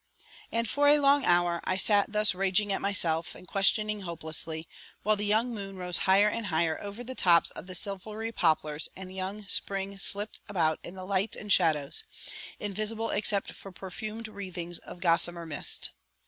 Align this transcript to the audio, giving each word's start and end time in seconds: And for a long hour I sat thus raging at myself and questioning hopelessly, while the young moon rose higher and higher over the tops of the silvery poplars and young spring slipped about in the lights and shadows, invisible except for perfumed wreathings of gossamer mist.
And 0.51 0.67
for 0.67 0.87
a 0.87 0.97
long 0.97 1.25
hour 1.25 1.61
I 1.63 1.77
sat 1.77 2.11
thus 2.11 2.33
raging 2.33 2.73
at 2.73 2.81
myself 2.81 3.35
and 3.35 3.47
questioning 3.47 4.01
hopelessly, 4.01 4.67
while 5.03 5.15
the 5.15 5.27
young 5.27 5.53
moon 5.53 5.75
rose 5.77 5.99
higher 6.09 6.27
and 6.27 6.47
higher 6.47 6.81
over 6.81 7.03
the 7.03 7.13
tops 7.13 7.51
of 7.51 7.67
the 7.67 7.75
silvery 7.75 8.31
poplars 8.31 8.89
and 8.95 9.15
young 9.15 9.45
spring 9.45 9.99
slipped 9.99 10.41
about 10.49 10.79
in 10.83 10.95
the 10.95 11.05
lights 11.05 11.37
and 11.37 11.53
shadows, 11.53 12.03
invisible 12.59 13.11
except 13.11 13.51
for 13.53 13.71
perfumed 13.71 14.27
wreathings 14.27 14.79
of 14.79 15.01
gossamer 15.01 15.45
mist. 15.45 15.91